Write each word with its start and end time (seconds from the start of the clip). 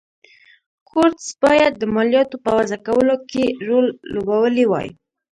کورتس 0.89 1.27
باید 1.43 1.73
د 1.77 1.83
مالیاتو 1.95 2.35
په 2.43 2.51
وضعه 2.57 2.79
کولو 2.87 3.15
کې 3.31 3.43
رول 3.67 3.85
لوبولی 4.13 4.65
وای. 4.67 4.87